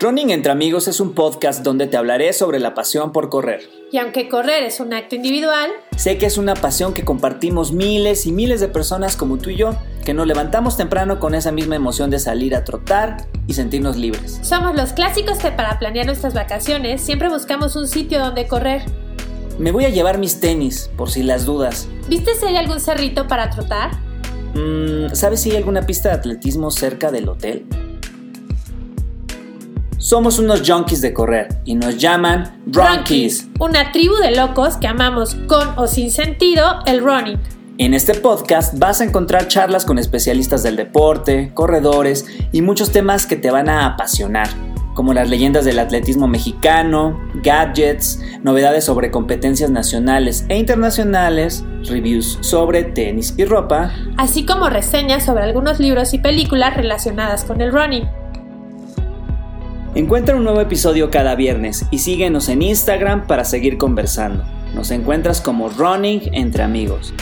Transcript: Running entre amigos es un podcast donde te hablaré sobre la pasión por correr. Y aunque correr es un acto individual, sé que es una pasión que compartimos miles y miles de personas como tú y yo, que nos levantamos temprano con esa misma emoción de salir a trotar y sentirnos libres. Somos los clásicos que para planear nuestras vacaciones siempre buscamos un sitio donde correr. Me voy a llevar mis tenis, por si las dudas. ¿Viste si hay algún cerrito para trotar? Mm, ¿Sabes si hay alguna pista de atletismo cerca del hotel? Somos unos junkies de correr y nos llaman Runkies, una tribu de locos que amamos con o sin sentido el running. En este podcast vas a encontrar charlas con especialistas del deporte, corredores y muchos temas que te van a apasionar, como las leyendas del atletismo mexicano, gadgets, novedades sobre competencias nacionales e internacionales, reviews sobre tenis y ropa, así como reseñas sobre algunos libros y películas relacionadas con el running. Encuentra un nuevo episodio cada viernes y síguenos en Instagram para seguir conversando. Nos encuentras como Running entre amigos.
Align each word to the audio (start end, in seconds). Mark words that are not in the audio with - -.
Running 0.00 0.30
entre 0.30 0.52
amigos 0.52 0.86
es 0.86 1.00
un 1.00 1.12
podcast 1.12 1.64
donde 1.64 1.88
te 1.88 1.96
hablaré 1.96 2.32
sobre 2.32 2.60
la 2.60 2.72
pasión 2.72 3.10
por 3.10 3.28
correr. 3.28 3.68
Y 3.90 3.98
aunque 3.98 4.28
correr 4.28 4.62
es 4.62 4.78
un 4.78 4.94
acto 4.94 5.16
individual, 5.16 5.72
sé 5.96 6.18
que 6.18 6.26
es 6.26 6.38
una 6.38 6.54
pasión 6.54 6.94
que 6.94 7.04
compartimos 7.04 7.72
miles 7.72 8.24
y 8.24 8.30
miles 8.30 8.60
de 8.60 8.68
personas 8.68 9.16
como 9.16 9.38
tú 9.38 9.50
y 9.50 9.56
yo, 9.56 9.74
que 10.04 10.14
nos 10.14 10.28
levantamos 10.28 10.76
temprano 10.76 11.18
con 11.18 11.34
esa 11.34 11.50
misma 11.50 11.74
emoción 11.74 12.10
de 12.10 12.20
salir 12.20 12.54
a 12.54 12.62
trotar 12.62 13.26
y 13.48 13.54
sentirnos 13.54 13.96
libres. 13.96 14.38
Somos 14.42 14.76
los 14.76 14.92
clásicos 14.92 15.38
que 15.38 15.50
para 15.50 15.80
planear 15.80 16.06
nuestras 16.06 16.32
vacaciones 16.32 17.00
siempre 17.00 17.28
buscamos 17.28 17.74
un 17.74 17.88
sitio 17.88 18.20
donde 18.20 18.46
correr. 18.46 18.82
Me 19.58 19.72
voy 19.72 19.84
a 19.84 19.88
llevar 19.88 20.18
mis 20.18 20.38
tenis, 20.38 20.92
por 20.96 21.10
si 21.10 21.24
las 21.24 21.44
dudas. 21.44 21.88
¿Viste 22.08 22.36
si 22.36 22.46
hay 22.46 22.56
algún 22.56 22.78
cerrito 22.78 23.26
para 23.26 23.50
trotar? 23.50 23.90
Mm, 24.54 25.12
¿Sabes 25.12 25.40
si 25.40 25.50
hay 25.50 25.56
alguna 25.56 25.86
pista 25.86 26.10
de 26.10 26.14
atletismo 26.14 26.70
cerca 26.70 27.10
del 27.10 27.28
hotel? 27.28 27.66
Somos 29.98 30.38
unos 30.38 30.62
junkies 30.64 31.00
de 31.00 31.12
correr 31.12 31.48
y 31.64 31.74
nos 31.74 31.98
llaman 31.98 32.62
Runkies, 32.66 33.48
una 33.58 33.90
tribu 33.90 34.14
de 34.18 34.30
locos 34.30 34.76
que 34.76 34.86
amamos 34.86 35.34
con 35.48 35.76
o 35.76 35.88
sin 35.88 36.12
sentido 36.12 36.62
el 36.86 37.02
running. 37.02 37.36
En 37.78 37.94
este 37.94 38.14
podcast 38.14 38.78
vas 38.78 39.00
a 39.00 39.04
encontrar 39.04 39.48
charlas 39.48 39.84
con 39.84 39.98
especialistas 39.98 40.62
del 40.62 40.76
deporte, 40.76 41.50
corredores 41.52 42.26
y 42.52 42.62
muchos 42.62 42.92
temas 42.92 43.26
que 43.26 43.34
te 43.34 43.50
van 43.50 43.68
a 43.68 43.86
apasionar, 43.86 44.46
como 44.94 45.14
las 45.14 45.28
leyendas 45.28 45.64
del 45.64 45.80
atletismo 45.80 46.28
mexicano, 46.28 47.18
gadgets, 47.42 48.20
novedades 48.44 48.84
sobre 48.84 49.10
competencias 49.10 49.68
nacionales 49.68 50.46
e 50.48 50.58
internacionales, 50.58 51.64
reviews 51.88 52.38
sobre 52.40 52.84
tenis 52.84 53.34
y 53.36 53.44
ropa, 53.44 53.92
así 54.16 54.46
como 54.46 54.70
reseñas 54.70 55.24
sobre 55.24 55.42
algunos 55.42 55.80
libros 55.80 56.14
y 56.14 56.20
películas 56.20 56.76
relacionadas 56.76 57.44
con 57.44 57.60
el 57.60 57.72
running. 57.72 58.08
Encuentra 59.94 60.36
un 60.36 60.44
nuevo 60.44 60.60
episodio 60.60 61.10
cada 61.10 61.34
viernes 61.34 61.86
y 61.90 61.98
síguenos 61.98 62.48
en 62.50 62.60
Instagram 62.60 63.26
para 63.26 63.44
seguir 63.44 63.78
conversando. 63.78 64.44
Nos 64.74 64.90
encuentras 64.90 65.40
como 65.40 65.70
Running 65.70 66.34
entre 66.34 66.62
amigos. 66.62 67.14